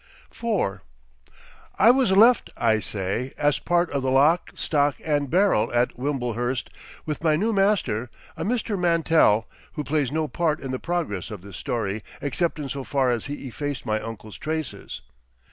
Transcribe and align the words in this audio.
IV 0.31 0.79
I 1.77 1.91
was 1.91 2.11
left, 2.11 2.49
I 2.57 2.79
say, 2.79 3.33
as 3.37 3.59
part 3.59 3.91
of 3.91 4.01
the 4.01 4.09
lock, 4.09 4.49
stock, 4.55 4.95
and 5.05 5.29
barrel, 5.29 5.71
at 5.73 5.95
Wimblehurst 5.95 6.71
with 7.05 7.23
my 7.23 7.35
new 7.35 7.53
master, 7.53 8.09
a 8.35 8.43
Mr. 8.43 8.79
Mantell; 8.79 9.47
who 9.73 9.83
plays 9.83 10.11
no 10.11 10.27
part 10.27 10.59
in 10.59 10.71
the 10.71 10.79
progress 10.79 11.29
of 11.29 11.43
this 11.43 11.57
story 11.57 12.03
except 12.19 12.57
in 12.57 12.67
so 12.67 12.83
far 12.83 13.11
as 13.11 13.27
he 13.27 13.45
effaced 13.45 13.85
my 13.85 14.01
uncle's 14.01 14.39
traces. 14.39 15.01